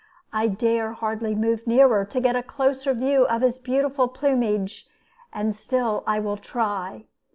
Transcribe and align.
I 0.33 0.47
dare 0.47 0.93
hardly 0.93 1.35
move 1.35 1.67
nearer 1.67 2.05
to 2.05 2.19
get 2.19 2.35
a 2.35 2.41
closer 2.41 2.91
view 2.95 3.27
of 3.27 3.43
his 3.43 3.59
beautiful 3.59 4.07
plumage; 4.07 4.87
and 5.31 5.55
still 5.55 6.03
I 6.07 6.19
will 6.19 6.37
try. 6.37 7.05